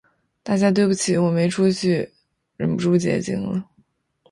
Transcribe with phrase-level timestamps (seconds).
[0.41, 2.09] 大家对不起，我没出息，
[2.57, 3.63] 忍不住结晶了